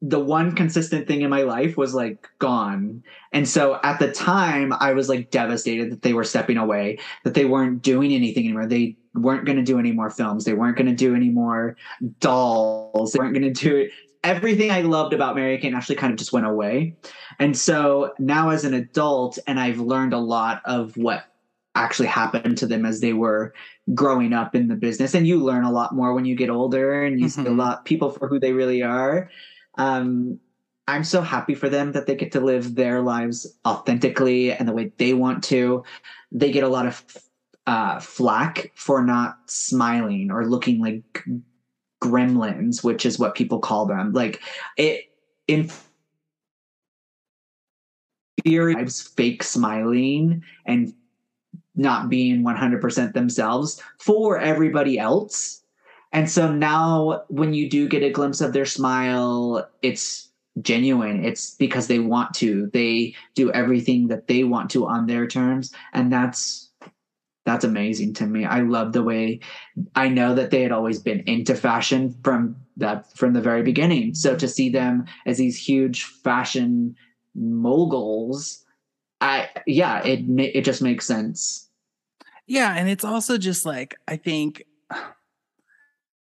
[0.00, 3.02] the one consistent thing in my life was like gone.
[3.32, 7.34] And so at the time, I was like devastated that they were stepping away, that
[7.34, 8.66] they weren't doing anything anymore.
[8.66, 10.44] They weren't going to do any more films.
[10.44, 11.76] They weren't going to do any more
[12.20, 13.12] dolls.
[13.12, 13.90] They weren't going to do it.
[14.24, 16.96] Everything I loved about Mary Kate Ashley kind of just went away.
[17.38, 21.24] And so now as an adult, and I've learned a lot of what
[21.74, 23.52] actually happened to them as they were
[23.94, 25.14] growing up in the business.
[25.14, 27.56] And you learn a lot more when you get older and you see a Mhm.
[27.56, 29.30] lot people for who they really are.
[29.78, 30.38] Um,
[30.86, 34.72] I'm so happy for them that they get to live their lives authentically and the
[34.72, 35.82] way they want to.
[36.30, 37.04] They get a lot of
[37.66, 41.24] uh, flack for not smiling or looking like
[42.02, 44.12] gremlins, which is what people call them.
[44.12, 44.40] Like
[44.76, 45.12] it
[45.48, 45.70] in
[48.44, 50.92] infuriates fake smiling and
[51.74, 55.62] not being 100% themselves for everybody else.
[56.12, 60.28] And so now when you do get a glimpse of their smile, it's
[60.60, 61.24] genuine.
[61.24, 62.68] It's because they want to.
[62.72, 66.61] They do everything that they want to on their terms and that's
[67.44, 68.44] that's amazing to me.
[68.44, 69.40] I love the way
[69.94, 74.14] I know that they had always been into fashion from that from the very beginning.
[74.14, 76.96] So to see them as these huge fashion
[77.34, 78.64] moguls,
[79.20, 81.68] I yeah, it it just makes sense.
[82.46, 84.64] Yeah, and it's also just like I think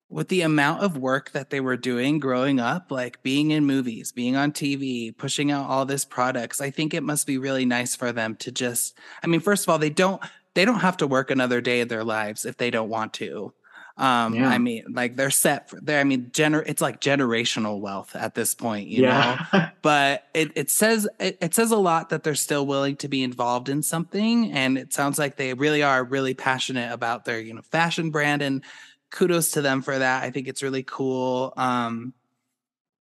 [0.09, 4.11] with the amount of work that they were doing growing up, like being in movies,
[4.11, 7.95] being on TV, pushing out all this products, I think it must be really nice
[7.95, 10.21] for them to just I mean, first of all, they don't
[10.53, 13.53] they don't have to work another day of their lives if they don't want to.
[13.97, 14.47] Um, Yeah.
[14.49, 15.99] I mean, like they're set for there.
[15.99, 19.37] I mean, gener- it's like generational wealth at this point, you know?
[19.81, 23.21] but it, it says it, it says a lot that they're still willing to be
[23.21, 27.53] involved in something and it sounds like they really are really passionate about their you
[27.53, 28.63] know fashion brand and
[29.11, 32.13] kudos to them for that i think it's really cool um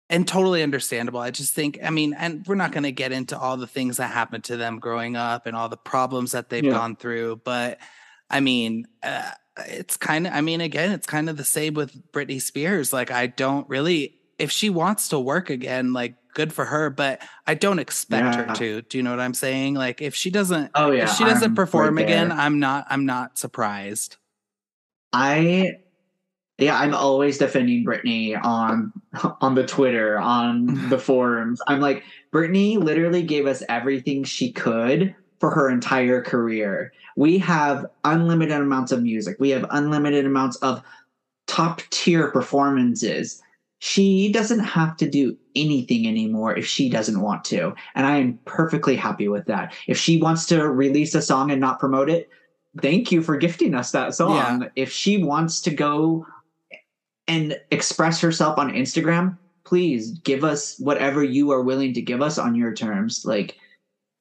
[0.09, 3.37] and totally understandable i just think i mean and we're not going to get into
[3.37, 6.63] all the things that happened to them growing up and all the problems that they've
[6.63, 6.71] Yeah.
[6.71, 7.79] gone through but
[8.29, 9.31] i mean uh,
[9.67, 12.93] it's kind of, I mean, again, it's kind of the same with Britney Spears.
[12.93, 17.21] Like, I don't really, if she wants to work again, like, good for her, but
[17.47, 18.47] I don't expect yeah.
[18.47, 18.81] her to.
[18.83, 19.73] Do you know what I'm saying?
[19.73, 22.85] Like, if she doesn't, oh yeah, if she doesn't I'm perform right again, I'm not,
[22.89, 24.17] I'm not surprised.
[25.11, 25.79] I
[26.59, 28.91] yeah, I'm always defending Britney on
[29.41, 31.61] on the Twitter, on the forums.
[31.67, 32.03] I'm like,
[32.33, 36.91] Britney literally gave us everything she could for her entire career.
[37.15, 39.37] We have unlimited amounts of music.
[39.39, 40.83] We have unlimited amounts of
[41.47, 43.41] top tier performances.
[43.79, 47.73] She doesn't have to do anything anymore if she doesn't want to.
[47.95, 49.73] And I am perfectly happy with that.
[49.87, 52.29] If she wants to release a song and not promote it,
[52.81, 54.61] thank you for gifting us that song.
[54.61, 54.69] Yeah.
[54.75, 56.25] If she wants to go
[57.29, 62.37] and express herself on Instagram, please give us whatever you are willing to give us
[62.37, 63.23] on your terms.
[63.23, 63.55] Like,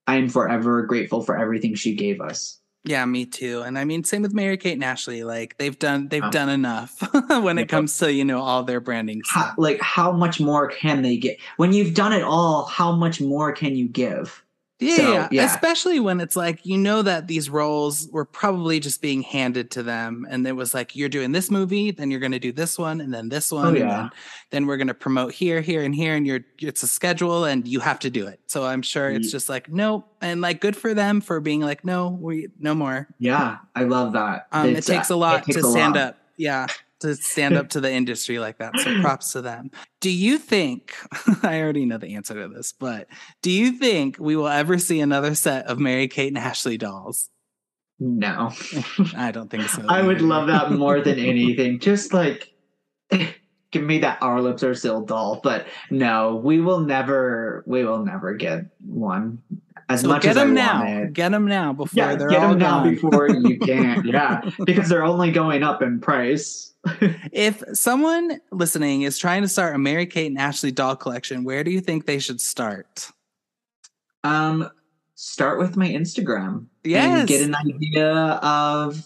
[0.06, 2.61] I am forever grateful for everything she gave us.
[2.84, 3.62] Yeah, me too.
[3.62, 5.24] And I mean, same with Mary Kate and Ashley.
[5.24, 6.30] Like they've done, they've oh.
[6.30, 9.20] done enough when it comes to you know all their branding.
[9.26, 11.38] How, like, how much more can they get?
[11.56, 14.42] When you've done it all, how much more can you give?
[14.80, 19.02] Yeah, so, yeah, especially when it's like you know that these roles were probably just
[19.02, 22.32] being handed to them, and it was like you're doing this movie, then you're going
[22.32, 23.80] to do this one, and then this oh, one, oh, yeah.
[23.80, 24.10] and then,
[24.50, 27.66] then we're going to promote here, here, and here, and you're it's a schedule, and
[27.66, 28.38] you have to do it.
[28.46, 31.84] So I'm sure it's just like nope, and like good for them for being like
[31.84, 33.08] no, we no more.
[33.18, 34.46] Yeah, I love that.
[34.52, 36.04] Um, it takes uh, a lot takes to a stand lot.
[36.04, 36.18] up.
[36.36, 36.68] Yeah,
[37.01, 38.78] to stand up to the industry like that.
[38.78, 39.70] So props to them.
[40.01, 40.94] Do you think,
[41.42, 43.09] I already know the answer to this, but
[43.42, 47.30] do you think we will ever see another set of Mary Kate and Ashley dolls?
[48.01, 48.53] No.
[49.16, 49.84] I don't think so.
[49.88, 51.80] I would love that more than anything.
[51.80, 52.53] Just like
[53.70, 55.40] give me that our lips are still doll.
[55.42, 59.42] But no, we will never we will never get one
[59.89, 60.84] as so much get as them I now.
[60.84, 61.12] Want it.
[61.12, 62.84] Get them now before yeah, they're get all them gone.
[62.84, 64.05] now before you can.
[64.07, 66.74] yeah, because they're only going up in price.
[67.32, 71.64] if someone listening is trying to start a Mary Kate and Ashley doll collection, where
[71.64, 73.11] do you think they should start?
[74.24, 74.70] Um,
[75.14, 76.66] start with my Instagram.
[76.84, 77.28] Yes.
[77.28, 79.03] get an idea of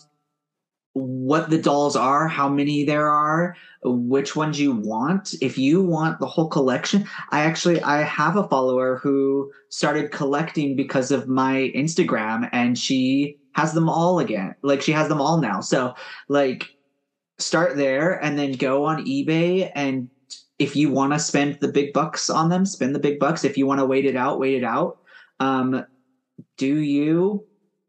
[0.94, 5.34] what the dolls are, how many there are, which ones you want.
[5.40, 10.76] If you want the whole collection, I actually I have a follower who started collecting
[10.76, 14.54] because of my Instagram and she has them all again.
[14.62, 15.60] Like she has them all now.
[15.60, 15.94] So
[16.28, 16.68] like
[17.38, 20.08] start there and then go on eBay and
[20.58, 23.44] if you want to spend the big bucks on them, spend the big bucks.
[23.44, 24.98] If you want to wait it out, wait it out.
[25.40, 25.84] Um,
[26.56, 27.44] do you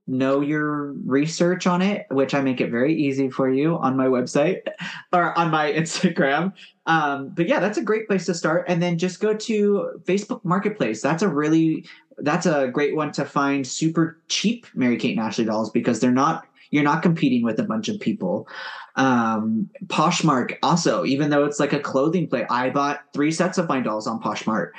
[0.07, 4.07] know your research on it, which I make it very easy for you on my
[4.07, 4.59] website
[5.13, 6.53] or on my Instagram.
[6.85, 8.65] Um, but yeah, that's a great place to start.
[8.67, 11.01] And then just go to Facebook Marketplace.
[11.01, 11.85] That's a really
[12.19, 16.11] that's a great one to find super cheap Mary Kate and Ashley dolls because they're
[16.11, 18.47] not you're not competing with a bunch of people.
[18.95, 23.69] Um, Poshmark also, even though it's like a clothing play, I bought three sets of
[23.69, 24.71] my dolls on Poshmark.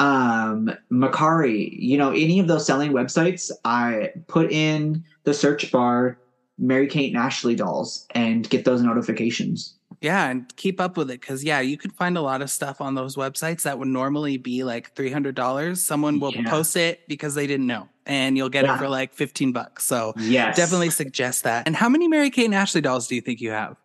[0.00, 0.71] Um,
[1.02, 6.18] Mercari, you know, any of those selling websites, I put in the search bar
[6.58, 9.74] Mary Kate and Ashley dolls and get those notifications.
[10.00, 12.80] Yeah, and keep up with it because yeah, you can find a lot of stuff
[12.80, 15.80] on those websites that would normally be like three hundred dollars.
[15.80, 16.48] Someone will yeah.
[16.50, 18.74] post it because they didn't know, and you'll get yeah.
[18.74, 19.84] it for like fifteen bucks.
[19.84, 20.56] So yes.
[20.56, 21.66] definitely suggest that.
[21.66, 23.76] And how many Mary Kate and Ashley dolls do you think you have?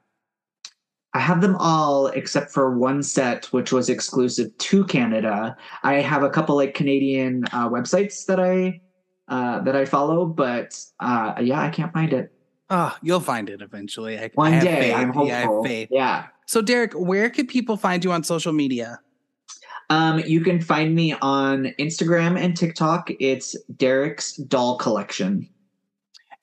[1.17, 5.57] I have them all except for one set, which was exclusive to Canada.
[5.81, 8.79] I have a couple like Canadian uh, websites that I
[9.27, 12.31] uh, that I follow, but uh, yeah, I can't find it.
[12.69, 14.19] Oh, you'll find it eventually.
[14.19, 14.95] I, One I day, faith.
[14.95, 15.27] I'm hopeful.
[15.27, 15.89] Yeah, I have faith.
[15.89, 16.27] Yeah.
[16.45, 18.99] So, Derrick, where can people find you on social media?
[19.89, 23.09] Um, you can find me on Instagram and TikTok.
[23.19, 25.49] It's Derrick's Doll Collection.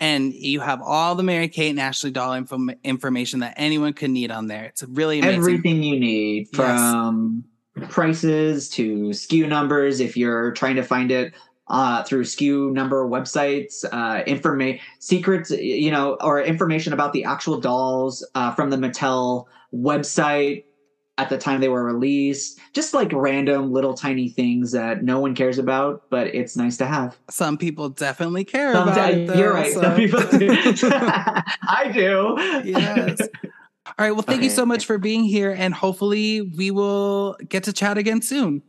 [0.00, 4.10] And you have all the Mary Kate and Ashley doll info- information that anyone could
[4.10, 4.64] need on there.
[4.64, 5.38] It's really amazing.
[5.38, 7.44] Everything you need from
[7.76, 7.90] yes.
[7.90, 11.32] prices to SKU numbers if you're trying to find it
[11.68, 17.60] uh, through SKU number websites, uh, information, secrets, you know, or information about the actual
[17.60, 20.64] dolls uh, from the Mattel website
[21.18, 22.58] at the time they were released.
[22.72, 26.86] Just like random little tiny things that no one cares about, but it's nice to
[26.86, 27.16] have.
[27.30, 29.28] Some people definitely care Some about it.
[29.28, 29.72] Though, you're right.
[29.72, 29.82] So.
[29.82, 30.48] Some people do.
[31.68, 32.36] I do.
[32.64, 33.20] Yes.
[33.86, 34.12] All right.
[34.12, 34.44] Well, thank okay.
[34.44, 38.62] you so much for being here, and hopefully we will get to chat again soon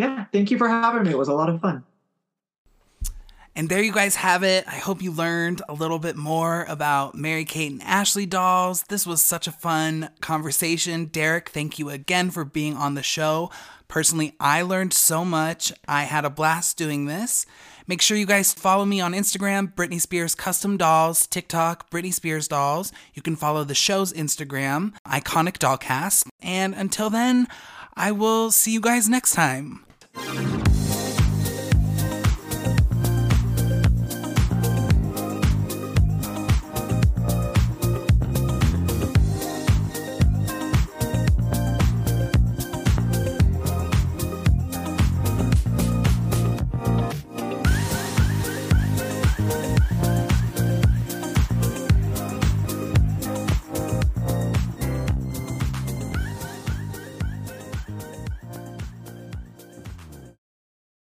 [0.00, 1.10] yeah, thank you for having me.
[1.10, 1.84] It was a lot of fun.
[3.56, 4.64] And there you guys have it.
[4.66, 8.84] I hope you learned a little bit more about Mary Kate and Ashley dolls.
[8.84, 11.06] This was such a fun conversation.
[11.06, 13.50] Derrick, thank you again for being on the show.
[13.88, 15.72] Personally, I learned so much.
[15.88, 17.44] I had a blast doing this.
[17.88, 22.46] Make sure you guys follow me on Instagram, Britney Spears Custom Dolls, TikTok, Britney Spears
[22.46, 22.92] Dolls.
[23.14, 26.28] You can follow the show's Instagram, Iconic Dollcast.
[26.40, 27.48] And until then,
[27.94, 29.84] I will see you guys next time.